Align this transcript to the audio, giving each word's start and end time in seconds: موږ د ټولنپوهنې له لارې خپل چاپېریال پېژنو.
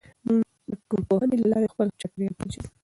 موږ 0.25 0.41
د 0.69 0.71
ټولنپوهنې 0.89 1.35
له 1.39 1.47
لارې 1.51 1.71
خپل 1.73 1.87
چاپېریال 2.01 2.33
پېژنو. 2.39 2.69